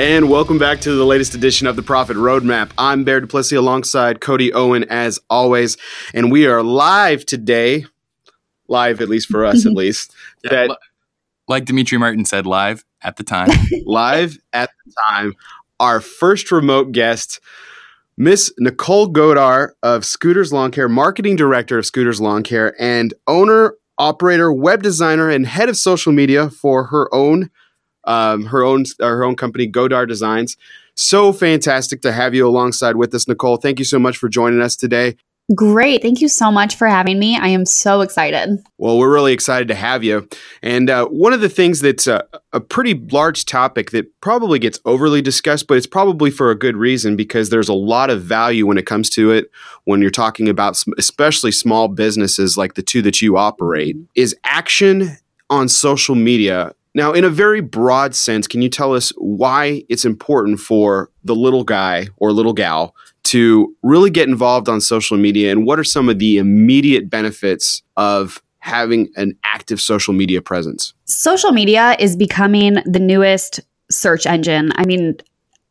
[0.00, 2.70] And welcome back to the latest edition of the Profit Roadmap.
[2.78, 5.76] I'm Bear Duplessis alongside Cody Owen as always.
[6.14, 7.84] And we are live today,
[8.66, 10.14] live at least for us at least.
[10.42, 10.78] Yeah, that
[11.48, 13.50] like Demetri Martin said live at the time.
[13.84, 15.34] live at the time,
[15.78, 17.38] our first remote guest,
[18.16, 23.74] Miss Nicholle Godar of Scooter's Lawn Care, marketing director of Scooter's Lawn Care, and owner,
[23.98, 27.50] operator, web designer, and head of social media for her own
[28.10, 30.56] um, her own her own company, Godar Designs.
[30.96, 33.62] So fantastic to have you alongside with us, Nicholle.
[33.62, 35.16] Thank you so much for joining us today.
[35.54, 36.00] Great.
[36.00, 37.36] Thank you so much for having me.
[37.36, 38.62] I am so excited.
[38.78, 40.28] Well, we're really excited to have you.
[40.62, 44.78] And uh, one of the things that's a, a pretty large topic that probably gets
[44.84, 48.64] overly discussed, but it's probably for a good reason because there's a lot of value
[48.64, 49.50] when it comes to it
[49.84, 54.36] when you're talking about sm- especially small businesses like the two that you operate, is
[54.44, 55.16] action
[55.48, 56.72] on social media.
[56.94, 61.34] Now, in a very broad sense, can you tell us why it's important for the
[61.34, 65.84] little guy or little gal to really get involved on social media and what are
[65.84, 70.92] some of the immediate benefits of having an active social media presence?
[71.04, 74.72] Social media is becoming the newest search engine.
[74.76, 75.16] I mean,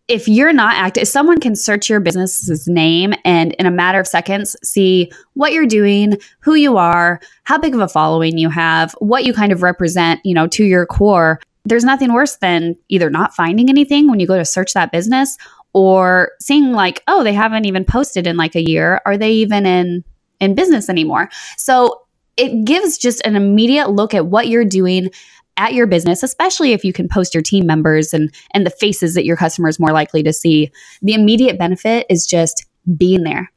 [0.09, 3.99] if you're not active, if someone can search your business's name and in a matter
[3.99, 8.49] of seconds see what you're doing, who you are, how big of a following you
[8.49, 11.39] have, what you kind of represent, you know, to your core.
[11.63, 15.37] There's nothing worse than either not finding anything when you go to search that business
[15.73, 19.01] or seeing like, oh, they haven't even posted in like a year.
[19.05, 20.03] Are they even in
[20.39, 21.29] in business anymore?
[21.57, 22.01] So
[22.35, 25.11] it gives just an immediate look at what you're doing
[25.59, 29.13] at your business, especially if you can post your team members and and the faces
[29.13, 30.71] that your customers more likely to see.
[31.03, 32.65] The immediate benefit is just
[32.97, 33.51] being there.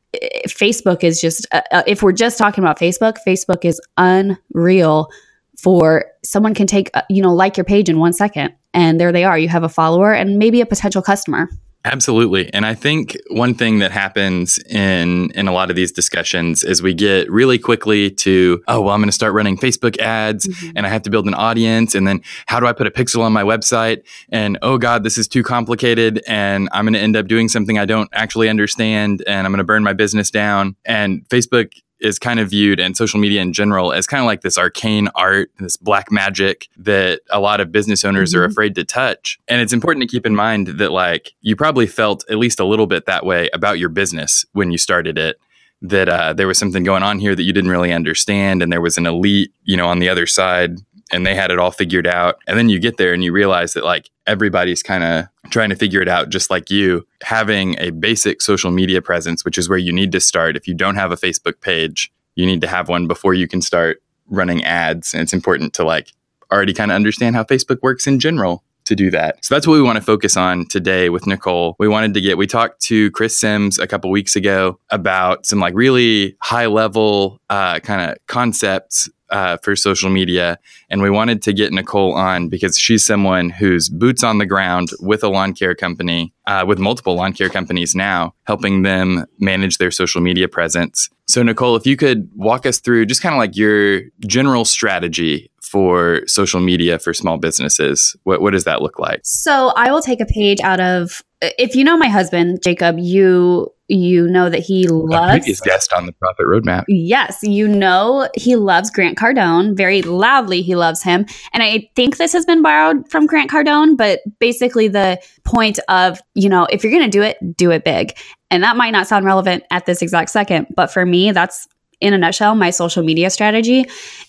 [0.46, 5.08] Facebook is just uh, uh, if we're just talking about Facebook, Facebook is unreal
[5.56, 9.12] for someone can take uh, you know like your page in 1 second and there
[9.12, 9.38] they are.
[9.38, 11.48] You have a follower and maybe a potential customer.
[11.84, 12.52] Absolutely.
[12.54, 16.80] And I think one thing that happens in in a lot of these discussions is
[16.80, 20.72] we get really quickly to, oh, well, I'm going to start running Facebook ads Mhm.
[20.76, 23.22] and I have to build an audience and then how do I put a pixel
[23.22, 24.02] on my website?
[24.30, 27.78] And oh god, this is too complicated and I'm going to end up doing something
[27.78, 30.76] I don't actually understand and I'm going to burn my business down.
[30.84, 34.42] And Facebook is kind of viewed and social media in general as kind of like
[34.42, 38.50] this arcane art, this black magic that a lot of business owners are Mhm.
[38.50, 39.38] afraid to touch.
[39.48, 42.64] And it's important to keep in mind that like you probably felt at least a
[42.64, 45.36] little bit that way about your business when you started it.
[45.84, 48.80] That uh, there was something going on here that you didn't really understand, and there
[48.80, 50.78] was an elite, you know, on the other side,
[51.12, 52.38] and they had it all figured out.
[52.46, 55.76] And then you get there and you realize that like everybody's kind of trying to
[55.76, 57.06] figure it out just like you.
[57.22, 60.56] Having a basic social media presence, which is where you need to start.
[60.56, 63.60] If you don't have a Facebook page, you need to have one before you can
[63.60, 65.12] start running ads.
[65.12, 66.12] And it's important to like
[66.50, 69.44] already kind of understand how Facebook works in general to do that.
[69.44, 71.74] So that's what we want to focus on today with Nicholle.
[71.78, 75.60] We wanted to get, we talked to Chris Sims a couple weeks ago about some
[75.60, 80.58] like really high level uh, kind of concepts uh, for social media.
[80.90, 84.90] And we wanted to get Nicholle on because she's someone who's boots on the ground
[85.00, 89.78] with a lawn care company, uh, with multiple lawn care companies now, helping them manage
[89.78, 91.08] their social media presence.
[91.26, 95.50] So, Nicholle, if you could walk us through just kind of like your general strategy
[95.62, 99.20] for social media for small businesses, what, what does that look like?
[99.24, 103.68] So I will take a page out of if you know my husband, Jacob, you
[103.88, 106.84] you know that he A loves previous guest on the Profit Roadmap.
[106.88, 110.62] Yes, you know he loves Grant Cardone very loudly.
[110.62, 113.96] He loves him, and I think this has been borrowed from Grant Cardone.
[113.96, 117.84] But basically, the point of you know if you're going to do it, do it
[117.84, 118.16] big,
[118.50, 121.66] and that might not sound relevant at this exact second, but for me, that's
[122.00, 123.86] in a nutshell my social media strategy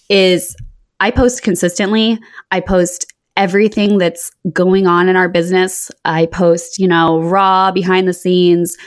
[0.09, 0.55] is
[0.99, 2.19] I post consistently.
[2.51, 5.89] I post everything that's going on in our business.
[6.05, 8.77] I post, you know, raw behind the scenes.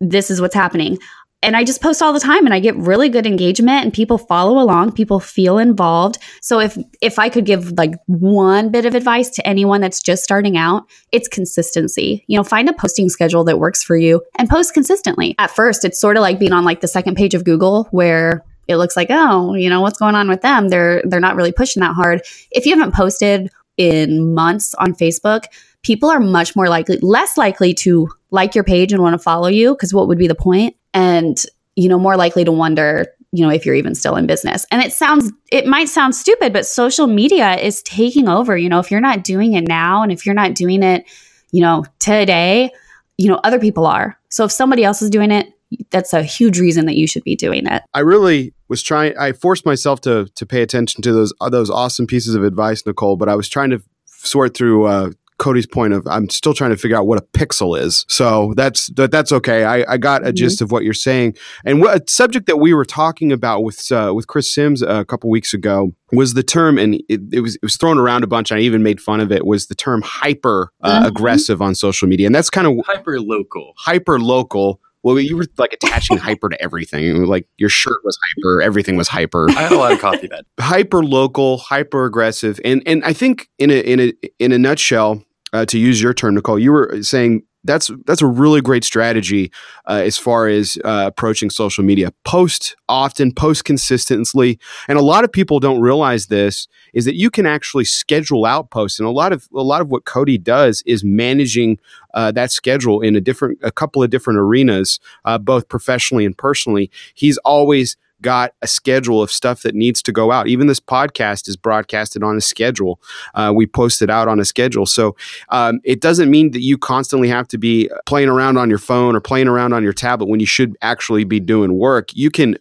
[0.00, 0.98] This is what's happening
[1.42, 4.18] and I just post all the time and I get really good engagement and people
[4.18, 6.18] follow along, people feel involved.
[6.40, 10.24] So if if I could give like one bit of advice to anyone that's just
[10.24, 12.24] starting out, it's consistency.
[12.26, 15.36] You know, find a posting schedule that works for you and post consistently.
[15.38, 18.44] At first, it's sort of like being on like the second page of Google where
[18.66, 20.68] it looks like, "Oh, you know, what's going on with them?
[20.68, 25.44] They're they're not really pushing that hard." If you haven't posted in months on Facebook,
[25.82, 29.48] people are much more likely less likely to like your page and want to follow
[29.48, 30.74] you because what would be the point?
[30.94, 31.44] and
[31.76, 34.66] you know more likely to wonder you know if you're even still in business.
[34.70, 38.80] And it sounds it might sound stupid but social media is taking over you know?
[38.80, 41.04] If you're not doing it now and if you're not doing it
[41.52, 42.70] you know today
[43.16, 44.18] you know other people are.
[44.28, 45.52] So if somebody else is doing it
[45.90, 47.82] that's a huge reason that you should be doing it.
[47.92, 49.16] I really was trying.
[49.18, 52.82] I forced myself to to pay attention to those uh, those awesome pieces of advice,
[52.82, 53.18] Nicholle.
[53.18, 56.76] But I was trying to sort through uh, Cody's point of I'm still trying to
[56.76, 58.04] figure out what a pixel is.
[58.08, 59.64] So that's that, that's okay.
[59.64, 60.34] I, I got a mm-hmm.
[60.34, 61.36] gist of what you're saying.
[61.64, 65.04] And what a subject that we were talking about with uh, with Chris Sims a
[65.04, 68.26] couple weeks ago was the term, and it, it, was it was thrown around a
[68.26, 68.50] bunch.
[68.50, 69.46] I even made fun of it.
[69.46, 71.06] Was the term hyper uh, mm-hmm.
[71.06, 75.46] aggressive on social media, and that's kind of hyper local, hyper local well, you were
[75.56, 77.24] like attaching hyper to everything.
[77.24, 79.48] Like your shirt was hyper, everything was hyper.
[79.50, 80.42] I had a lot of coffee then.
[80.58, 85.22] hyper local, hyper aggressive, and and I think in a in a in a nutshell,
[85.52, 89.50] uh, to use your term, Nicholle, you were saying that's that's a really great strategy
[89.86, 92.12] uh, as far as uh, approaching social media.
[92.24, 94.58] Post often, post consistently,
[94.88, 98.70] and a lot of people don't realize this is that you can actually schedule out
[98.70, 101.78] posts, and a lot of a lot of what Cody does is managing
[102.14, 106.36] uh, that schedule in a different a couple of different arenas, uh, both professionally and
[106.36, 106.90] personally.
[107.14, 110.48] He's always got a schedule of stuff that needs to go out.
[110.48, 113.00] Even this podcast is broadcasted on a schedule.
[113.34, 114.86] Uh, we post it out on a schedule.
[114.86, 115.16] So
[115.50, 119.14] um, it doesn't mean that you constantly have to be playing around on your phone
[119.14, 122.14] or playing around on your tablet when you should actually be doing work.
[122.14, 122.56] You can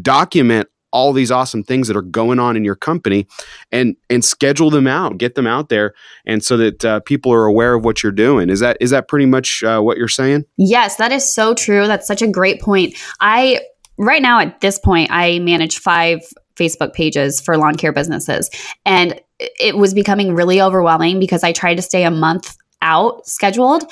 [0.00, 3.26] document all these awesome things that are going on in your company
[3.72, 5.94] and and schedule them out get them out there
[6.24, 9.08] and so that uh, people are aware of what you're doing is that is that
[9.08, 12.60] pretty much uh, what you're saying yes that is so true that's such a great
[12.60, 13.60] point i
[13.98, 16.20] right now at this point, I manage five
[16.56, 18.50] Facebook pages for lawn care businesses.
[18.84, 23.84] And it was becoming really overwhelming because I tried to stay a month out scheduled.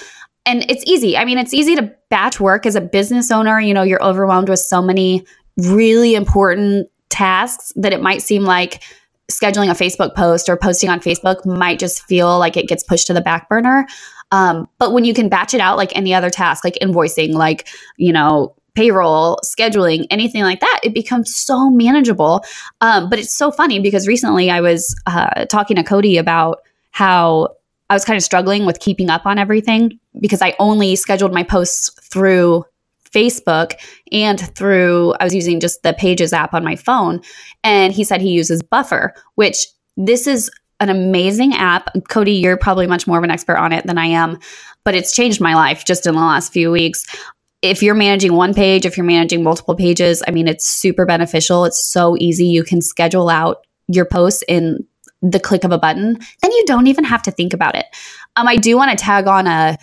[0.44, 1.16] And it's easy.
[1.16, 3.60] I mean, it's easy to batch work as a business owner.
[3.60, 5.24] You know, you're overwhelmed with so many
[5.56, 8.82] really important tasks that it might seem like
[9.30, 13.08] scheduling a Facebook post or posting on Facebook might just feel like it gets pushed
[13.08, 13.86] to the back burner.
[14.30, 17.68] Um, but when you can batch it out like any other task, like invoicing, like,
[17.96, 22.44] you know, payroll, scheduling, anything like that, it becomes so manageable.
[22.80, 26.60] Um, but it's so funny because recently I was uh, talking to Cody about
[26.92, 27.56] how
[27.90, 31.42] I was kind of struggling with keeping up on everything because I only scheduled my
[31.42, 32.64] posts through
[33.10, 33.74] Facebook
[34.12, 37.20] and through, I was using just the Pages app on my phone.
[37.64, 40.50] And he said he uses Buffer, which this is
[40.80, 41.88] an amazing app.
[42.08, 44.38] Cody, you're probably much more of an expert on it than I am,
[44.84, 47.06] but it's changed my life just in the last few weeks
[47.70, 51.64] if you're managing one page, if you're managing multiple pages, I mean, it's super beneficial.
[51.64, 52.46] It's so easy.
[52.46, 54.86] You can schedule out your posts in
[55.22, 57.86] the click of a button, and you don't even have to think about it.
[58.36, 59.78] Um, I do want to tag on a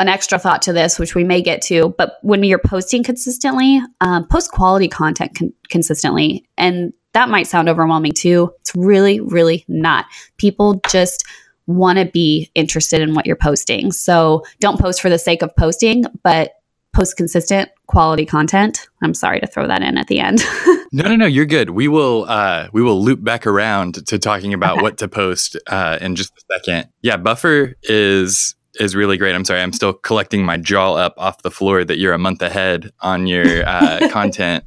[0.00, 3.80] an extra thought to this, which we may get to, but when you're posting consistently,
[4.00, 8.52] um, post quality content con- consistently, and that might sound overwhelming too.
[8.60, 10.04] It's really, really not.
[10.36, 11.24] People just
[11.66, 13.90] want to be interested in what you're posting.
[13.90, 16.52] So don't post for the sake of posting, but
[16.92, 18.88] post consistent quality content.
[19.02, 20.40] I'm sorry to throw that in at the end.
[20.92, 21.70] no, no, no, you're good.
[21.70, 24.82] We will uh, we will loop back around to talking about okay.
[24.82, 26.88] what to post uh, in just a second.
[27.02, 29.34] Yeah, Buffer is is really great.
[29.34, 32.42] I'm sorry, I'm still collecting my jaw up off the floor that you're a month
[32.42, 34.64] ahead on your uh, content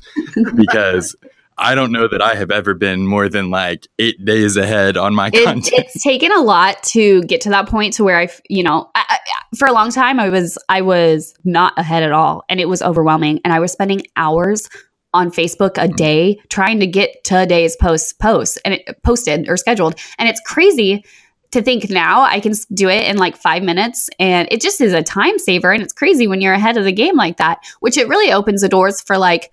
[0.55, 1.15] because
[1.61, 5.13] I don't know that I have ever been more than like eight days ahead on
[5.13, 5.73] my it, content.
[5.73, 9.05] It's taken a lot to get to that point to where I, you know, I,
[9.07, 9.17] I,
[9.55, 12.81] for a long time I was I was not ahead at all, and it was
[12.81, 14.67] overwhelming, and I was spending hours
[15.13, 15.95] on Facebook a mm-hmm.
[15.95, 21.05] day trying to get today's posts post and it posted or scheduled, and it's crazy
[21.51, 24.93] to think now I can do it in like five minutes and it just is
[24.93, 25.71] a time saver.
[25.71, 28.61] And it's crazy when you're ahead of the game like that, which it really opens
[28.61, 29.51] the doors for like,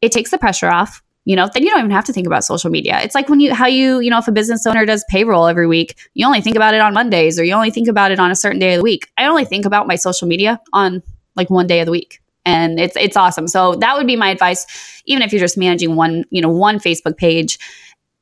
[0.00, 2.44] it takes the pressure off you know, then you don't even have to think about
[2.44, 3.00] social media.
[3.02, 5.66] It's like when you, how you, you know, if a business owner does payroll every
[5.66, 8.30] week, you only think about it on Mondays or you only think about it on
[8.30, 9.10] a certain day of the week.
[9.18, 11.02] I only think about my social media on
[11.34, 12.22] like one day of the week.
[12.44, 13.48] And it's, it's awesome.
[13.48, 14.66] So that would be my advice.
[15.06, 17.58] Even if you're just managing one, you know, one Facebook page,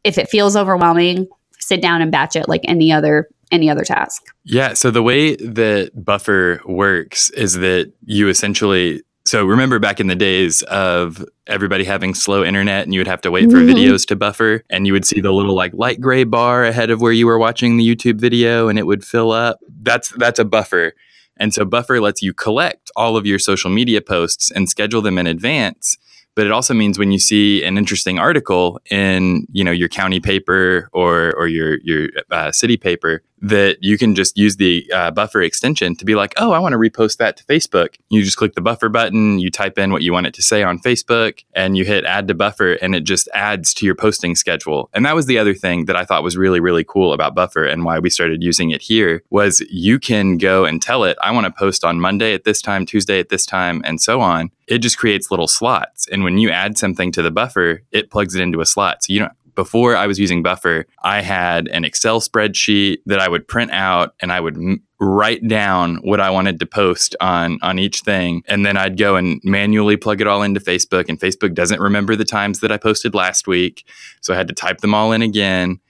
[0.02, 4.22] if it feels overwhelming, sit down and batch it like any other any other task.
[4.44, 4.72] Yeah.
[4.72, 10.14] So the way that Buffer works is that you essentially so remember back in the
[10.14, 13.76] days of everybody having slow internet and you would have to wait for mm-hmm.
[13.76, 17.00] videos to buffer and you would see the little like light gray bar ahead of
[17.00, 19.58] where you were watching the YouTube video and it would fill up.
[19.82, 20.92] That's that's a buffer.
[21.36, 25.18] And so buffer lets you collect all of your social media posts and schedule them
[25.18, 25.96] in advance
[26.34, 30.20] but it also means when you see an interesting article in you know your county
[30.20, 35.10] paper or or your your uh, city paper that you can just use the uh,
[35.10, 37.96] buffer extension to be like oh i want to repost that to facebook.
[38.08, 40.62] You just click the buffer button you type in what you want it to say
[40.62, 44.34] on facebook and you hit add to buffer and it just adds to your posting
[44.34, 44.88] schedule.
[44.92, 47.64] And that was the other thing that i thought was really really cool about buffer
[47.64, 51.30] and why we started using it here was you can go and tell it i
[51.30, 54.50] want to post on monday at this time tuesday at this time and so on.
[54.66, 58.34] It just creates little slots and when you add something to the buffer, it plugs
[58.34, 59.04] it into a slot.
[59.04, 63.28] So you don't before I was using Buffer, I had an Excel spreadsheet that I
[63.28, 67.58] would print out and I would m- write down what I wanted to post on
[67.62, 71.20] on each thing and then I'd go and manually plug it all into Facebook and
[71.20, 73.86] Facebook doesn't remember the times that I posted last week
[74.22, 75.80] so I had to type them all in again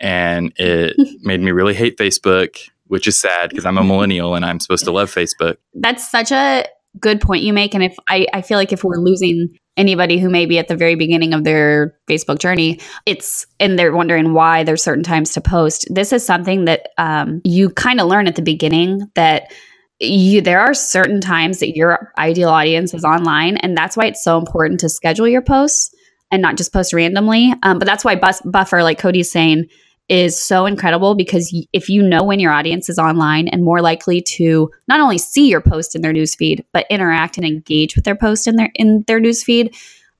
[0.00, 4.44] and it made me really hate Facebook which is sad because I'm a millennial and
[4.44, 5.56] I'm supposed to love Facebook.
[5.74, 6.66] That's such a
[7.00, 10.28] good point you make and if I, I feel like if we're losing anybody who
[10.30, 14.62] may be at the very beginning of their Facebook journey, it's and they're wondering why
[14.62, 15.86] there's certain times to post.
[15.90, 19.52] This is something that um, you kind of learn at the beginning that
[20.00, 24.22] you there are certain times that your ideal audience is online, and that's why it's
[24.22, 25.94] so important to schedule your posts
[26.30, 27.54] and not just post randomly.
[27.62, 29.66] Um, but that's why bus- buffer, like Cody's saying,
[30.08, 34.20] is so incredible because if you know when your audience is online and more likely
[34.20, 38.16] to not only see your post in their newsfeed but interact and engage with their
[38.16, 39.74] post in their in their newsfeed,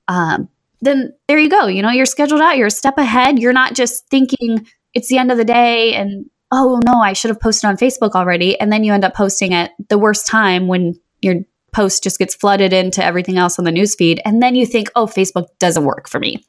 [0.07, 0.49] um,
[0.81, 1.67] then there you go.
[1.67, 2.57] You know, you're scheduled out.
[2.57, 3.39] You're a step ahead.
[3.39, 7.29] You're not just thinking it's the end of the day and oh no, I should
[7.29, 10.67] have posted on Facebook already, and then you end up posting at the worst time
[10.67, 11.35] when your
[11.73, 15.05] post just gets flooded into everything else on the newsfeed, and then you think, oh,
[15.05, 16.43] Facebook doesn't work for me.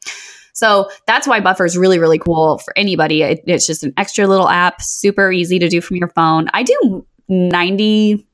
[0.56, 3.22] So that's why Buffer is really, really cool for anybody.
[3.22, 6.48] It, it's just an extra little app, super easy to do from your phone.
[6.54, 8.24] I do 90%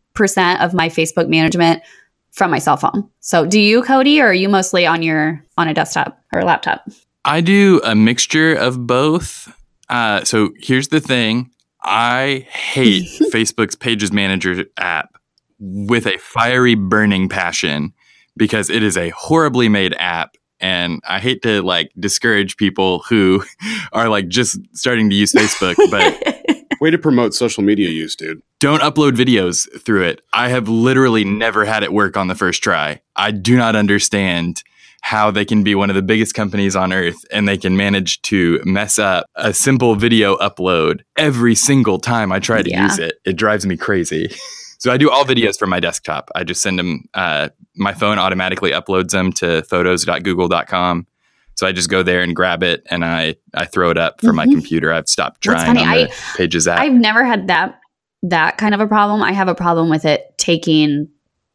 [0.65, 1.83] of my Facebook management
[2.31, 3.09] from my cell phone.
[3.19, 6.45] So do you, Cody, or are you mostly on your on a desktop or a
[6.45, 6.89] laptop?
[7.25, 9.53] I do a mixture of both.
[9.89, 11.51] Uh, so here's the thing.
[11.83, 15.17] I hate Facebook's Pages Manager app
[15.59, 17.93] with a fiery burning passion
[18.37, 23.45] because it is a horribly made app and I hate to like discourage people who
[23.93, 28.41] are like just starting to use Facebook, but way to promote social media use, dude.
[28.61, 30.23] Don't upload videos through it.
[30.33, 33.03] I have literally never had it work on the first try.
[33.17, 34.63] I do not understand
[35.03, 38.23] how they can be one of the biggest companies on earth and they can manage
[38.23, 42.85] to mess up a simple video upload every single time I try to yeah.
[42.85, 43.19] use it.
[43.25, 44.33] It drives me crazy.
[44.83, 46.29] So I do all videos from my desktop.
[46.35, 47.05] I just send them.
[47.15, 51.07] Uh, my phone automatically uploads them to photos.google.com.
[51.55, 54.29] So I just go there and grab it, and I I throw it up for
[54.29, 54.37] mm-hmm.
[54.37, 54.93] my computer.
[54.93, 56.81] I've stopped trying on I, Pages app.
[56.81, 57.79] I've never had that
[58.25, 59.23] that kind of a problem.
[59.23, 61.09] I have a problem with it taking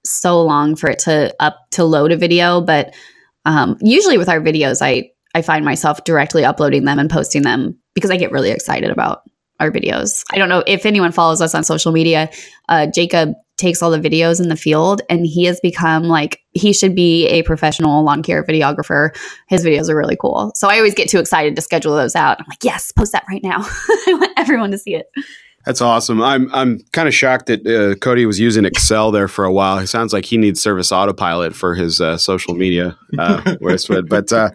[0.06, 2.96] so long for it to up to load a video, but
[3.44, 7.78] um, usually with our videos, I I find myself directly uploading them and posting them
[7.94, 9.24] because I get really excited about
[9.60, 10.24] our videos.
[10.32, 12.30] I don't know if anyone follows us on social media.
[12.70, 16.72] Uh, Jacob takes all the videos in the field and he has become like he
[16.72, 19.10] should be a professional lawn care videographer.
[19.48, 20.52] His videos are really cool.
[20.56, 22.40] So I always get too excited to schedule those out.
[22.40, 23.58] I'm like, yes, post that right now.
[24.08, 25.08] I want everyone to see it.
[25.66, 26.22] That's awesome.
[26.22, 29.80] I'm I'm kind of shocked that uh, Cody was using Excel there for a while.
[29.80, 32.98] It sounds like he needs service autopilot for his uh, social media.
[33.20, 33.58] Uh,
[34.08, 34.52] but uh,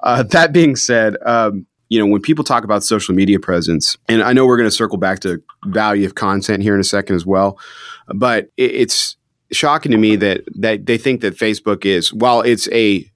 [0.00, 4.22] uh, that being said, um, you know, when people talk about social media presence, and
[4.22, 7.16] I know we're going to circle back to value of content here in a second
[7.16, 7.58] as well,
[8.08, 9.16] but it's
[9.50, 13.10] shocking to me that that they think that Facebook is while it's a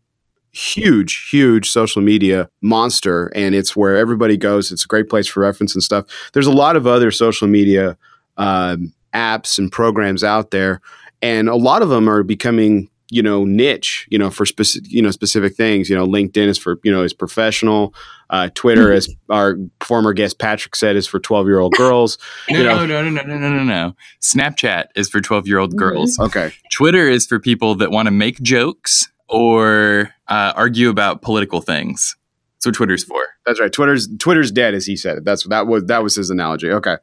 [0.52, 4.70] huge, huge social media monster and it's where everybody goes.
[4.70, 6.04] It's a great place for reference and stuff.
[6.34, 7.96] There's a lot of other social media
[8.36, 10.80] um, apps and programs out there,
[11.20, 15.02] and a lot of them are becoming you know niche you know for specific you
[15.02, 17.94] know specific things you know linkedin is for you know is professional
[18.30, 18.96] uh, twitter mm-hmm.
[18.96, 22.16] as our former guest patrick said is for 12 year old girls
[22.50, 25.76] no, no, no no no no no no no snapchat is for 12 year old
[25.76, 26.24] girls mm-hmm.
[26.24, 31.60] okay twitter is for people that want to make jokes or uh, argue about political
[31.60, 32.16] things
[32.62, 33.26] that's what Twitter's for.
[33.44, 33.72] That's right.
[33.72, 35.24] Twitter's Twitter's dead, as he said.
[35.24, 36.70] That's that was that was his analogy.
[36.70, 36.96] Okay,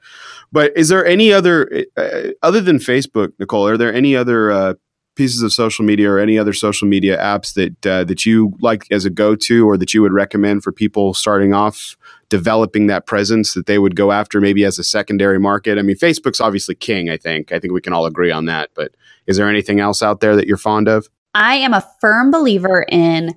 [0.53, 3.73] but is there any other uh, other than Facebook, Nicholle?
[3.73, 4.73] Are there any other uh,
[5.19, 8.89] pieces of social media or any other social media apps that uh, that you like
[8.89, 11.97] as a go to or that you would recommend for people starting off
[12.29, 15.77] developing that presence that they would go after maybe as a secondary market?
[15.77, 17.09] I mean, Facebook's obviously king.
[17.09, 18.69] I think I think we can all agree on that.
[18.75, 18.95] But
[19.27, 21.09] is there anything else out there that you're fond of?
[21.35, 23.35] I am a firm believer in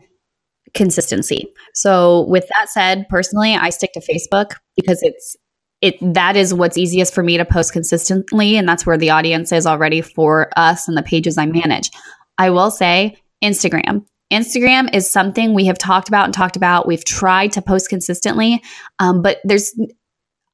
[0.75, 1.53] consistency.
[1.75, 5.37] So, with that said, personally, I stick to Facebook because it's
[5.83, 9.53] it that is what's easiest for me to post consistently and that's where the audience
[9.53, 11.91] is already for us and the pages I manage.
[12.39, 14.07] I will say Instagram.
[14.33, 16.87] Instagram is something we have talked about and talked about.
[16.87, 18.63] We've tried to post consistently,
[18.99, 19.79] um, but there's,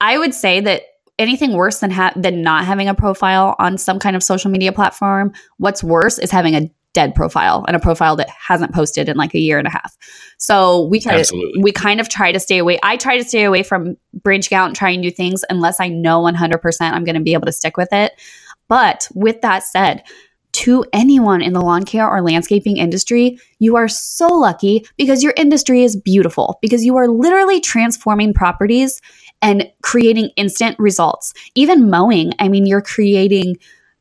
[0.00, 0.82] I would say that
[1.18, 4.72] anything worse than ha- than not having a profile on some kind of social media
[4.72, 5.32] platform.
[5.58, 9.32] What's worse is having a dead profile and a profile that hasn't posted in like
[9.32, 9.96] a year and a half.
[10.36, 11.52] So we try Absolutely.
[11.52, 12.80] to, we kind of try to stay away.
[12.82, 16.20] I try to stay away from branching out and trying new things unless I know
[16.22, 18.20] 100% I'm going to be able to stick with it.
[18.66, 20.02] But with that said,
[20.50, 25.34] to anyone in the lawn care or landscaping industry, you are so lucky because your
[25.36, 29.00] industry is beautiful, because you are literally transforming properties
[29.40, 31.32] and creating instant results.
[31.54, 33.56] Even mowing, I mean, you're creating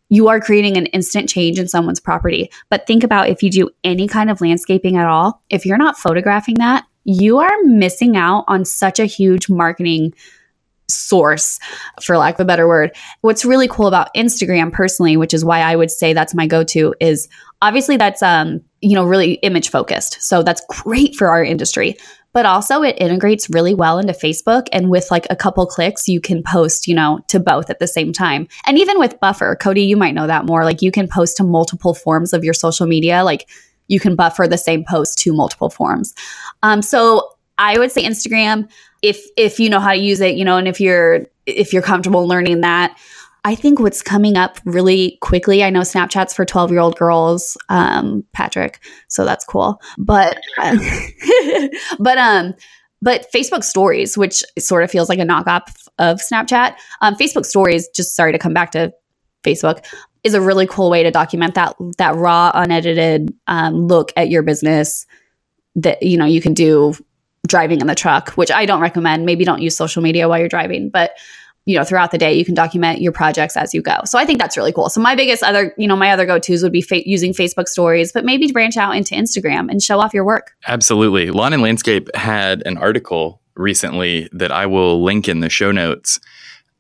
[0.10, 2.50] you are creating an instant change in someone's property.
[2.70, 5.98] But think about if you do any kind of landscaping at all, if you're not
[5.98, 10.14] photographing that, you are missing out on such a huge marketing
[10.90, 11.60] source,
[12.02, 12.96] for lack of a better word.
[13.22, 16.96] What's really cool about Instagram personally, which is why I would say that's my go-to,
[17.02, 17.28] is
[17.62, 20.22] obviously that's um, you know, really image focused.
[20.22, 21.98] So that's great for our industry.
[22.34, 26.22] But also it integrates really well into Facebook and with like a couple clicks you
[26.22, 28.48] can post, you know, to both at the same time.
[28.66, 30.64] And even with Buffer, Cody, you might know that more.
[30.64, 33.24] Like you can post to multiple forms of your social media.
[33.24, 33.50] Like
[33.88, 36.14] you can buffer the same post to multiple forms.
[36.62, 38.70] Um, so I would say Instagram
[39.02, 41.82] if if you know how to use it, you know, and if you're if you're
[41.82, 42.98] comfortable learning that.
[43.48, 47.56] I think what's coming up really quickly, I know Snapchat's for 12 year old girls,
[47.70, 49.82] um, Patrick, so that's cool.
[49.98, 50.76] But, uh,
[52.00, 52.54] but, um,
[53.02, 57.88] but Facebook stories, which sort of feels like a knockoff of Snapchat, um, Facebook stories,
[57.96, 58.92] just sorry to come back to
[59.46, 59.86] Facebook,
[60.26, 64.44] is a really cool way to document that, that raw, unedited, um, look at your
[64.44, 65.06] business
[65.76, 66.96] that, you know, you can do
[67.48, 69.26] driving in the truck, which I don't recommend.
[69.26, 71.12] Maybe don't use social media while you're driving, but
[71.68, 74.00] you know, throughout the day, you can document your projects as you go.
[74.06, 74.90] So I think that's really cool.
[74.90, 78.14] So my biggest other, you know, my other go-tos would be fa- using Facebook stories,
[78.14, 80.56] but maybe branch out into Instagram and show off your work.
[80.66, 81.30] Absolutely.
[81.30, 86.22] Lawn and Landscape had an article recently that I will link in the show notes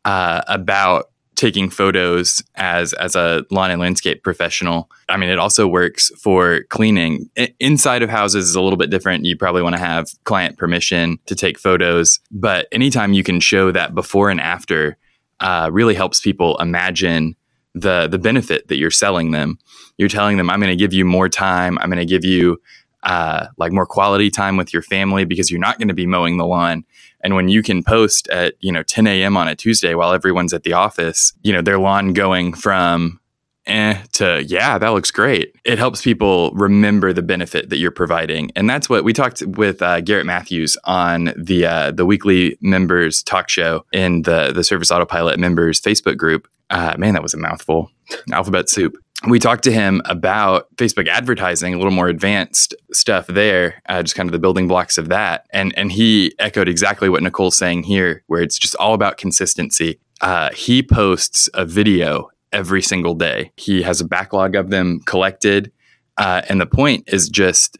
[0.06, 4.90] uh, about taking photos as as a lawn and landscape professional.
[5.08, 7.30] I mean, it also works for cleaning.
[7.38, 9.24] I- inside of houses is a little bit different.
[9.24, 13.72] You probably want to have client permission to take photos, but anytime you can show
[13.72, 14.98] that before and after,
[15.40, 17.36] uh, really helps people imagine
[17.74, 19.60] the the benefit that you're selling them.
[19.98, 21.78] You're telling them, "I'm going to give you more time.
[21.80, 22.60] I'm going to give you."
[23.04, 26.38] Uh, like more quality time with your family because you're not going to be mowing
[26.38, 26.84] the lawn
[27.28, 29.36] and when you can post at, you know, 10 a.m.
[29.36, 33.20] on a Tuesday while everyone's at the office, you know, their lawn going from
[33.66, 35.54] eh to yeah, that looks great.
[35.66, 38.50] It helps people remember the benefit that you're providing.
[38.56, 43.24] And that's what we talked with uh, Garrett Matthews on the uh, the weekly members
[43.24, 46.48] talk show in the the Service Autopilot members Facebook group.
[46.70, 47.92] Uh, man, that was a mouthful.
[48.32, 53.82] Alphabet soup we talked to him about Facebook advertising, a little more advanced stuff there,
[53.90, 55.48] uh, just kind of the building blocks of that.
[55.52, 60.00] And and he echoed exactly what Nicholle's saying here, where it's just all about consistency.
[60.22, 63.52] Uh, he posts a video every single day.
[63.58, 65.72] He has a backlog of them collected,
[66.18, 67.78] uh, and the point is just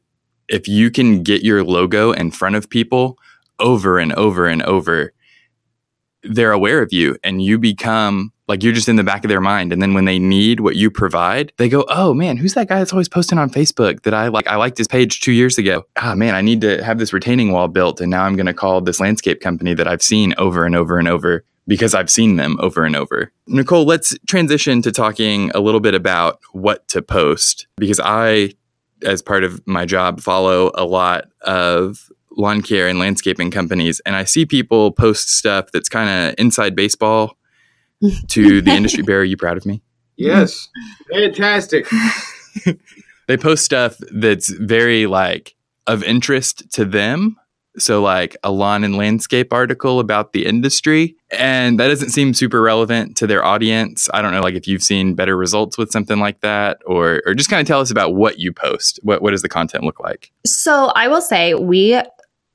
[0.50, 3.18] if you can get your logo in front of people
[3.60, 5.14] over and over and over,
[6.24, 9.42] they're aware of you, and you become like you're just in the back of their
[9.42, 9.74] mind.
[9.74, 12.80] And then when they need what you provide, they go, Oh man, who's that guy
[12.80, 14.48] that's always posting on Facebook that I like?
[14.48, 15.86] I liked his page two years ago.
[15.98, 18.02] Ah man, I need to have this retaining wall built.
[18.02, 20.98] And now I'm going to call this landscape company that I've seen over and over
[20.98, 23.32] and over because I've seen them over and over.
[23.50, 28.54] Nicholle, let's transition to talking a little bit about what to post because I,
[29.04, 34.00] as part of my job, follow a lot of lawn care and landscaping companies.
[34.06, 37.38] And I see people post stuff that's kind of inside baseball
[38.28, 39.20] to the industry bear.
[39.20, 39.82] Are you proud of me?
[40.18, 40.68] Yes.
[41.12, 41.88] Fantastic.
[43.28, 45.56] they post stuff that's very like
[45.86, 47.38] of interest to them.
[47.80, 51.16] So, like a lawn and landscape article about the industry.
[51.30, 54.10] And that doesn't seem super relevant to their audience.
[54.12, 57.36] I don't know, like if you've seen better results with something like that, or, or
[57.36, 59.00] just kind of tell us about what you post.
[59.04, 60.32] What, what does the content look like?
[60.44, 62.02] So, I will say we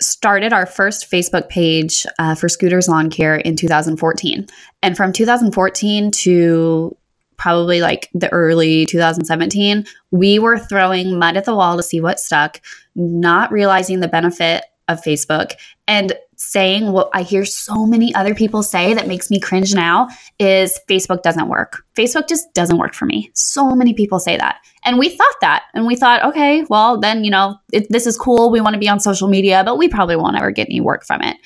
[0.03, 4.47] started our first Facebook page uh, for Scooter's Lawn Care in 2014.
[4.83, 6.97] And from 2014 to
[7.37, 12.21] probably like the early 2017, we were throwing mud at the wall to see what
[12.21, 12.61] stuck,
[12.95, 15.53] not realizing the benefit of Facebook
[15.87, 20.09] and saying what I hear so many other people say that makes me cringe now
[20.39, 21.85] is Facebook doesn't work.
[21.97, 23.31] Facebook just doesn't work for me.
[23.35, 24.57] So many people say that.
[24.85, 25.65] And we thought that.
[25.75, 28.51] And we thought, okay, well, then, you know, it, this is cool.
[28.51, 31.05] We want to be on social media, but we probably won't ever get any work
[31.05, 31.37] from it.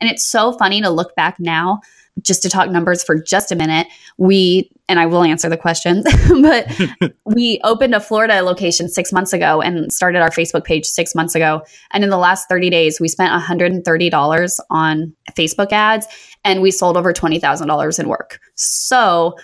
[0.00, 1.80] And it's so funny to look back now
[2.22, 6.02] just to talk numbers for just a minute, we, and I will answer the question,
[6.42, 11.14] but we opened a Florida location six months ago and started our Facebook page six
[11.14, 11.62] months ago.
[11.92, 16.06] And in the last 30 days, we spent $130 on Facebook ads
[16.44, 18.38] and we sold over $20,000 in work.
[18.56, 19.36] So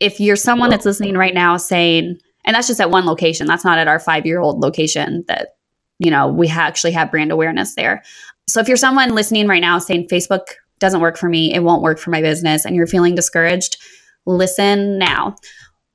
[0.00, 3.64] if you're someone that's listening right now saying, and that's just at one location, that's
[3.64, 5.56] not at our five year old location that,
[5.98, 8.02] you know, we ha- actually have brand awareness there.
[8.48, 10.42] So if you're someone listening right now saying Facebook
[10.78, 13.78] doesn't work for me, it won't work for my business, and you're feeling discouraged,
[14.26, 15.36] listen now.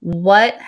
[0.01, 0.59] What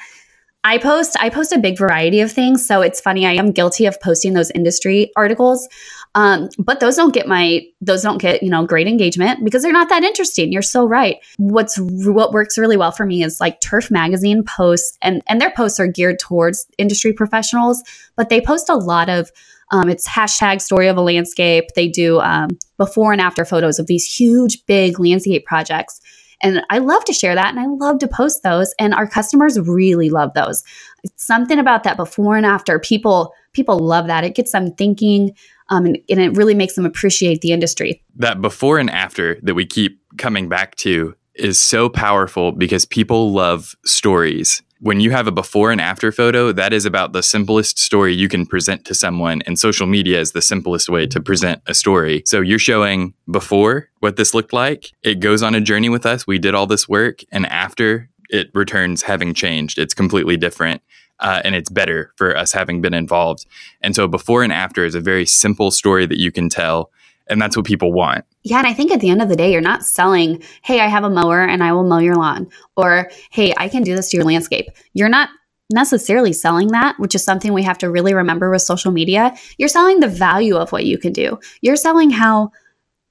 [0.63, 3.25] I post I post a big variety of things, so it's funny.
[3.25, 5.67] I am guilty of posting those industry articles,
[6.13, 9.71] um, but those don't get my those don't get you know great engagement because they're
[9.71, 10.51] not that interesting.
[10.51, 11.17] You're so right.
[11.37, 15.51] What's what works really well for me is like Turf Magazine posts, and and their
[15.51, 17.81] posts are geared towards industry professionals,
[18.15, 19.31] but they post a lot of
[19.71, 21.69] um, it's hashtag story of a landscape.
[21.75, 26.01] They do um, before and after photos of these huge, big landscape projects.
[26.41, 28.73] And I love to share that and I love to post those.
[28.79, 30.63] And our customers really love those.
[31.03, 32.79] It's something about that before and after.
[32.79, 34.23] People people love that.
[34.23, 35.35] It gets them thinking
[35.69, 38.03] um, and, and it really makes them appreciate the industry.
[38.15, 43.31] That before and after that we keep coming back to is so powerful because people
[43.31, 47.77] love stories when you have a before and after photo, that is about the simplest
[47.77, 49.43] story you can present to someone.
[49.45, 52.23] And social media is the simplest way to present a story.
[52.25, 54.91] So you're showing before what this looked like.
[55.03, 56.25] It goes on a journey with us.
[56.25, 57.23] We did all this work.
[57.31, 60.81] And after it returns having changed, it's completely different.
[61.19, 63.45] Uh, and it's better for us having been involved.
[63.81, 66.89] And so before and after is a very simple story that you can tell
[67.31, 68.25] and that's what people want.
[68.43, 70.87] Yeah, and I think at the end of the day, you're not selling, hey, I
[70.87, 74.09] have a mower and I will mow your lawn, or hey, I can do this
[74.09, 74.67] to your landscape.
[74.93, 75.29] You're not
[75.71, 79.33] necessarily selling that, which is something we have to really remember with social media.
[79.57, 81.39] You're selling the value of what you can do.
[81.61, 82.51] You're selling how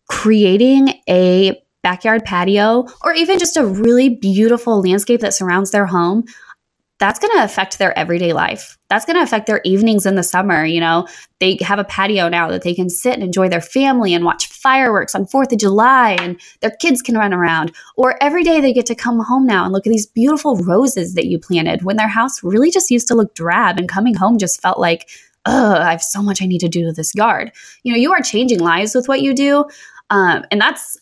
[0.09, 6.25] creating a backyard patio or even just a really beautiful landscape that surrounds their home
[7.01, 8.77] that's going to affect their everyday life.
[8.91, 10.67] That's going to affect their evenings in the summer.
[10.67, 11.09] You know,
[11.41, 14.47] they have a patio now that they can sit and enjoy their family and watch
[14.49, 17.73] fireworks on 4th of July and their kids can run around.
[17.97, 21.15] Or every day they get to come home now and look at these beautiful roses
[21.15, 24.37] that you planted when their house really just used to look drab and coming home
[24.37, 25.09] just felt like,
[25.47, 27.51] oh, I have so much I need to do to this yard.
[27.83, 29.65] You know, you are changing lives with what you do.
[30.11, 30.99] Um, and that's,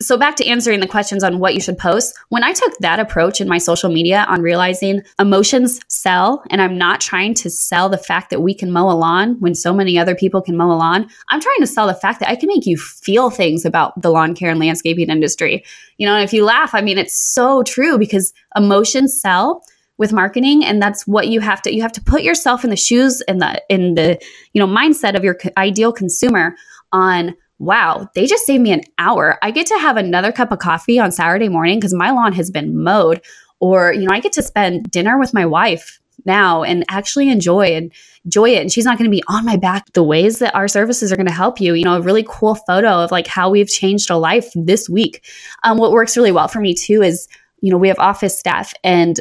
[0.00, 3.00] so back to answering the questions on what you should post when i took that
[3.00, 7.88] approach in my social media on realizing emotions sell and i'm not trying to sell
[7.88, 10.70] the fact that we can mow a lawn when so many other people can mow
[10.70, 13.64] a lawn i'm trying to sell the fact that i can make you feel things
[13.64, 15.64] about the lawn care and landscaping industry.
[15.96, 19.62] You know and if you laugh i mean it's so true because emotions sell
[19.96, 22.76] with marketing and that's what you have to you have to put yourself in the
[22.76, 24.18] shoes and the in the
[24.52, 26.54] you know mindset of your ideal consumer
[26.92, 29.38] on wow, they just saved me an hour.
[29.42, 32.50] I get to have another cup of coffee on Saturday morning because my lawn has
[32.50, 33.20] been mowed.
[33.60, 37.74] Or, you know, I get to spend dinner with my wife now and actually enjoy
[37.74, 37.92] and
[38.24, 38.60] enjoy it.
[38.60, 39.92] And she's not going to be on my back.
[39.92, 42.54] The ways that our services are going to help you, you know, a really cool
[42.54, 45.24] photo of like how we've changed a life this week.
[45.64, 47.26] Um, what works really well for me too is,
[47.60, 49.20] you know, we have office staff and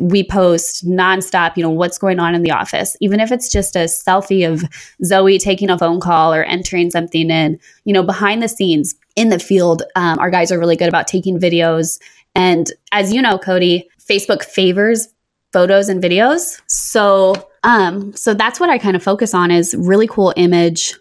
[0.00, 3.74] we post nonstop, you know, what's going on in the office, even if it's just
[3.74, 4.62] a selfie of
[5.04, 9.30] Zoe taking a phone call or entering something in, you know, behind the scenes in
[9.30, 9.82] the field.
[9.96, 12.00] Um, our guys are really good about taking videos.
[12.34, 15.08] And as you know, Cody, Facebook favors
[15.52, 16.60] photos and videos.
[16.66, 20.94] So, um, so that's what I kind of focus on is really cool image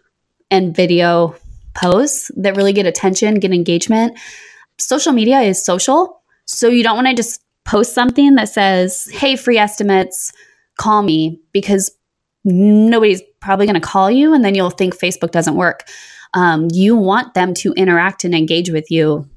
[0.52, 1.36] and video
[1.76, 4.18] posts that really get attention, get engagement.
[4.78, 6.22] Social media is social.
[6.46, 10.34] So you don't want to just post something that says, hey, free estimates,
[10.80, 11.92] call me, because
[12.44, 15.84] nobody's probably going to call you and then you'll think Facebook doesn't work.
[16.34, 19.30] Um, you want them to interact and engage with you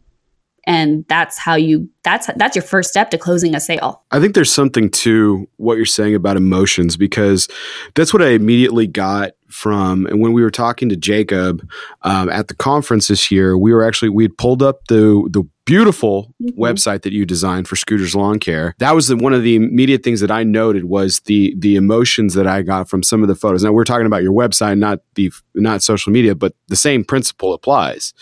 [0.65, 4.35] and that's how you that's that's your first step to closing a sale i think
[4.35, 7.49] there's something to what you're saying about emotions because
[7.95, 11.69] that's what i immediately got from and when we were talking to jacob
[12.03, 15.43] um, at the conference this year we were actually we had pulled up the the
[15.73, 16.63] beautiful mm-hmm.
[16.63, 18.75] website that you designed for Scooter's Lawn Care.
[18.79, 22.35] That was the, one of the immediate things that I noted was the the emotions
[22.35, 23.65] that I got from some of the photos.
[23.65, 27.55] Now we're talking about your website, not the not social media, but the same principle
[27.55, 28.13] applies.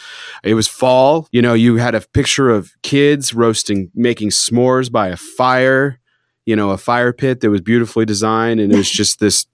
[0.44, 1.26] It was fall.
[1.32, 5.98] You know, you had a picture of kids roasting, making s'mores by a fire.
[6.46, 9.46] You know, a fire pit that was beautifully designed, and it was just this.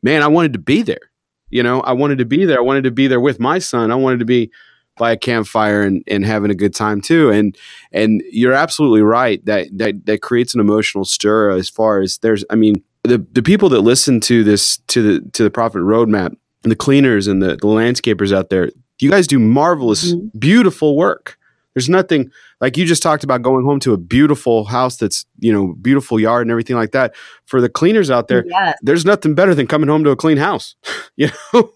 [0.00, 1.10] Man, I wanted to be there.
[1.50, 2.58] You know, I wanted to be there.
[2.58, 3.90] I wanted to be there with my son.
[3.90, 4.50] I wanted to be
[4.98, 7.30] by a campfire and, and having a good time too.
[7.30, 7.56] And
[7.92, 12.44] and you're absolutely right that that that creates an emotional stir as far as there's
[12.50, 16.36] I mean the the people that listen to this to the to the profit roadmap
[16.62, 20.38] and the cleaners and the, the landscapers out there, you guys do marvelous, mm-hmm.
[20.38, 21.36] beautiful work.
[21.74, 25.52] There's nothing like you just talked about going home to a beautiful house that's, you
[25.52, 27.14] know, beautiful yard and everything like that.
[27.46, 28.78] For the cleaners out there, yes.
[28.82, 30.76] there's nothing better than coming home to a clean house.
[31.16, 31.72] you know,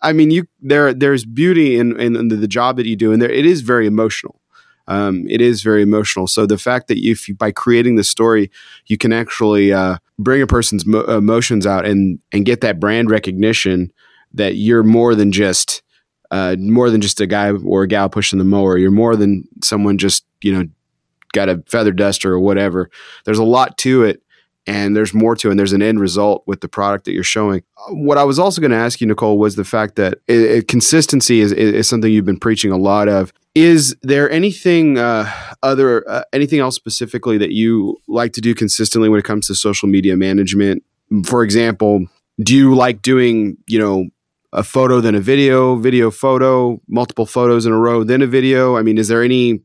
[0.00, 3.20] I, mean, you there there's beauty in, in, in the job that you do, and
[3.20, 4.40] there it is very emotional.
[4.88, 6.28] Um, it is very emotional.
[6.28, 8.50] So the fact that if you, by creating the story,
[8.86, 13.10] you can actually uh, bring a person's mo- emotions out and and get that brand
[13.10, 13.92] recognition
[14.34, 15.82] that you're more than just
[16.30, 18.76] uh, more than just a guy or a gal pushing the mower.
[18.76, 20.68] You're more than someone just you know
[21.32, 22.90] got a feather duster or whatever.
[23.24, 24.22] There's a lot to it,
[24.66, 27.22] and there's more to it and there's an end result with the product that you're
[27.22, 27.62] showing.
[27.88, 30.68] What I was also going to ask you, Nicholle, was the fact that it, it,
[30.68, 33.32] consistency is, is something you've been preaching a lot of.
[33.54, 35.30] Is there anything uh,
[35.62, 39.54] other, uh, anything else specifically that you like to do consistently when it comes to
[39.54, 40.82] social media management?
[41.24, 42.06] For example,
[42.40, 44.08] do you like doing, you know,
[44.52, 48.76] a photo, then a video, video, photo, multiple photos in a row, then a video?
[48.76, 49.60] I mean, is there any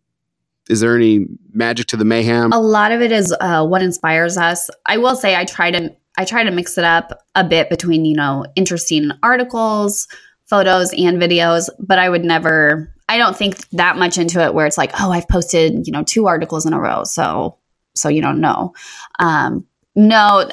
[0.70, 2.52] is there any magic to the mayhem?
[2.54, 4.70] A lot of it is uh, what inspires us.
[4.86, 8.06] I will say I try to I try to mix it up a bit between
[8.06, 10.08] you know interesting articles,
[10.46, 12.94] photos, and videos, but I would never.
[13.10, 16.04] I don't think that much into it where it's like, oh, I've posted you know
[16.04, 17.58] two articles in a row, so
[17.96, 18.74] so you don't know.
[19.20, 20.50] Um, no,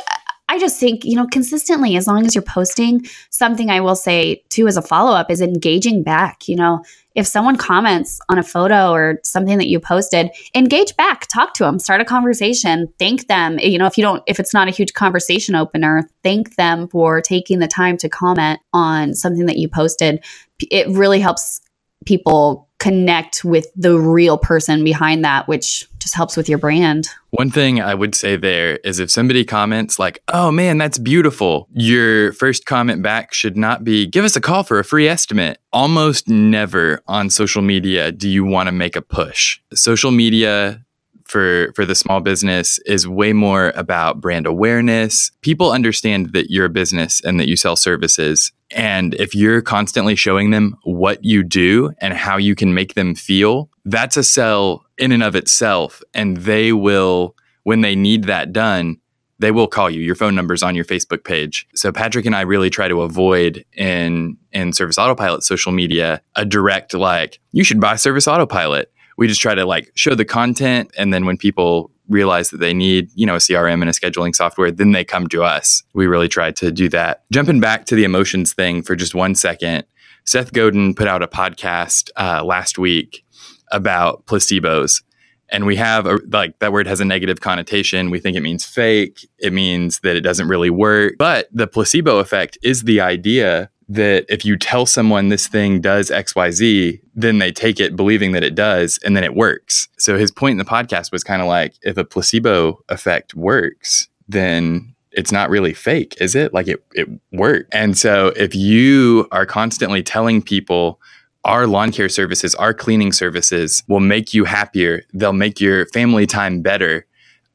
[0.48, 4.42] I just think, you know, consistently, as long as you're posting something, I will say
[4.48, 6.48] too, as a follow up, is engaging back.
[6.48, 6.82] You know,
[7.14, 11.64] if someone comments on a photo or something that you posted, engage back, talk to
[11.64, 13.58] them, start a conversation, thank them.
[13.58, 17.20] You know, if you don't, if it's not a huge conversation opener, thank them for
[17.20, 20.24] taking the time to comment on something that you posted.
[20.70, 21.60] It really helps
[22.06, 27.06] people connect with the real person behind that, which just helps with your brand.
[27.30, 31.68] One thing I would say there is if somebody comments like, "Oh man, that's beautiful."
[31.74, 35.58] Your first comment back should not be, "Give us a call for a free estimate."
[35.70, 39.58] Almost never on social media do you want to make a push.
[39.74, 40.82] Social media
[41.26, 45.30] for for the small business is way more about brand awareness.
[45.42, 48.50] People understand that you're a business and that you sell services.
[48.70, 53.14] And if you're constantly showing them what you do and how you can make them
[53.14, 56.02] feel, that's a sell in and of itself.
[56.14, 58.98] And they will, when they need that done,
[59.40, 60.00] they will call you.
[60.00, 61.66] Your phone number's on your Facebook page.
[61.74, 66.44] So Patrick and I really try to avoid in in Service Autopilot social media a
[66.44, 70.90] direct like you should buy Service Autopilot we just try to like show the content
[70.96, 74.34] and then when people realize that they need you know a crm and a scheduling
[74.34, 77.94] software then they come to us we really try to do that jumping back to
[77.94, 79.84] the emotions thing for just one second
[80.24, 83.24] seth godin put out a podcast uh, last week
[83.70, 85.02] about placebos
[85.50, 88.64] and we have a, like that word has a negative connotation we think it means
[88.64, 93.70] fake it means that it doesn't really work but the placebo effect is the idea
[93.88, 98.44] that if you tell someone this thing does XYZ, then they take it believing that
[98.44, 99.88] it does and then it works.
[99.98, 104.08] So his point in the podcast was kind of like if a placebo effect works,
[104.28, 106.52] then it's not really fake, is it?
[106.52, 107.74] Like it it worked.
[107.74, 111.00] And so if you are constantly telling people
[111.44, 116.26] our lawn care services, our cleaning services will make you happier, they'll make your family
[116.26, 117.06] time better.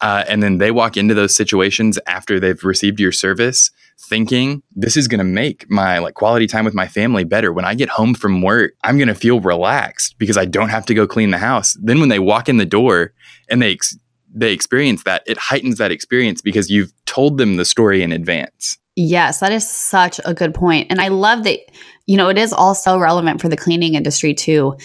[0.01, 4.97] Uh, and then they walk into those situations after they've received your service thinking this
[4.97, 7.53] is going to make my like quality time with my family better.
[7.53, 10.85] When i get home from work i'm going to feel relaxed because i don't have
[10.87, 11.77] to go clean the house.
[11.81, 13.13] Then when they walk in the door
[13.49, 13.97] and they ex-
[14.33, 18.77] they experience that it heightens that experience because you've told them the story in advance
[18.95, 21.59] yes that is such a good point and i love that
[22.05, 24.75] you know it is also relevant for the cleaning industry too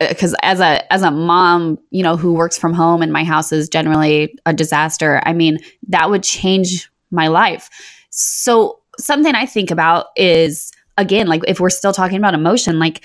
[0.00, 3.24] because uh, as a as a mom you know who works from home and my
[3.24, 7.68] house is generally a disaster i mean that would change my life
[8.10, 13.04] so something I think about is again, like if we're still talking about emotion, like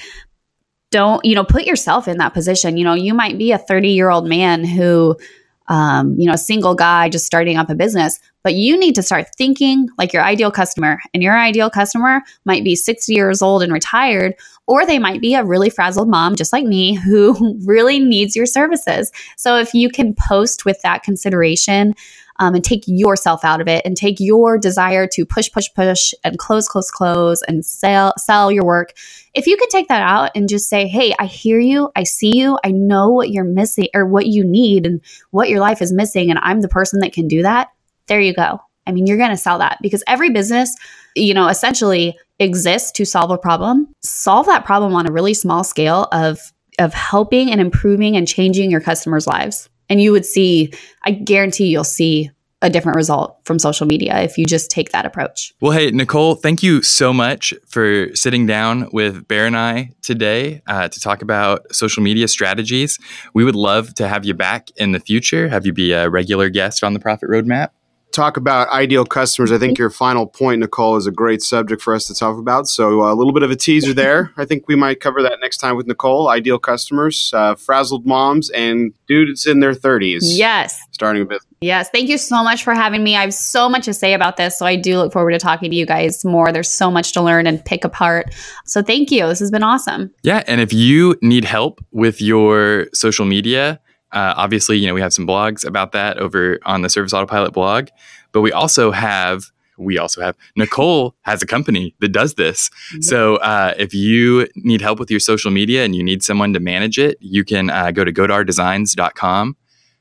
[0.91, 2.77] don't, you know, put yourself in that position.
[2.77, 5.17] You know, you might be a 30 year old man who,
[5.67, 9.03] um, you know, a single guy just starting up a business, but you need to
[9.03, 10.99] start thinking like your ideal customer.
[11.13, 14.35] And your ideal customer might be 60 years old and retired,
[14.67, 18.45] or they might be a really frazzled mom, just like me, who really needs your
[18.45, 19.11] services.
[19.35, 21.93] So if you can post with that consideration,
[22.39, 26.13] um, and take yourself out of it and take your desire to push, push, push
[26.23, 28.93] and close, close, close and sell, sell your work.
[29.33, 31.89] If you could take that out and just say, Hey, I hear you.
[31.95, 32.57] I see you.
[32.63, 36.29] I know what you're missing or what you need and what your life is missing.
[36.29, 37.69] And I'm the person that can do that.
[38.07, 38.59] There you go.
[38.85, 40.73] I mean, you're going to sell that because every business,
[41.15, 43.89] you know, essentially exists to solve a problem.
[44.01, 46.39] Solve that problem on a really small scale of
[46.79, 49.67] of helping and improving and changing your customers' lives.
[49.89, 50.73] And you would see,
[51.03, 55.05] I guarantee you'll see a different result from social media if you just take that
[55.05, 55.53] approach.
[55.61, 60.63] Well, hey, Nicholle, thank you so much for sitting down with Bear and I today
[60.65, 62.97] uh, to talk about social media strategies.
[63.35, 66.49] We would love to have you back in the future, have you be a regular
[66.49, 67.69] guest on the Profit Roadmap
[68.11, 71.93] talk about ideal customers, I think your final point, Nicholle, is a great subject for
[71.93, 72.67] us to talk about.
[72.67, 74.31] So uh, a little bit of a teaser there.
[74.37, 76.29] I think we might cover that next time with Nicholle.
[76.29, 80.21] Ideal customers, uh, frazzled moms, and dudes in their 30s.
[80.21, 80.79] Yes.
[80.91, 81.45] Starting a business.
[81.61, 81.89] Yes.
[81.89, 83.15] Thank you so much for having me.
[83.15, 84.57] I have so much to say about this.
[84.57, 86.51] So I do look forward to talking to you guys more.
[86.51, 88.33] There's so much to learn and pick apart.
[88.65, 89.27] So thank you.
[89.27, 90.11] This has been awesome.
[90.23, 90.43] Yeah.
[90.47, 93.79] And if you need help with your social media,
[94.11, 97.53] uh, obviously, you know, we have some blogs about that over on the Service Autopilot
[97.53, 97.89] blog.
[98.31, 102.69] But we also have we also have Nicholle has a company that does this.
[103.01, 106.59] So uh, if you need help with your social media and you need someone to
[106.59, 109.55] manage it, you can uh, go to godardesigns.com.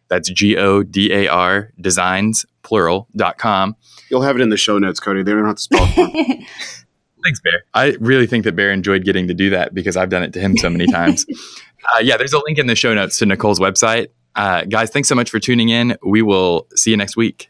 [0.09, 3.77] That's G O D A R designs plural.com.
[4.11, 5.23] You'll have it in the show notes, Cody.
[5.23, 6.49] They don't have to spell it.
[7.27, 7.33] for me.
[7.33, 7.65] Thanks, Bear.
[7.75, 10.41] I really think that Bear enjoyed getting to do that because I've done it to
[10.41, 11.27] him so many times.
[11.95, 14.09] uh, yeah, there's a link in the show notes to Nicholle's website.
[14.35, 15.97] Uh, guys, thanks so much for tuning in.
[16.05, 17.45] We will see you next week.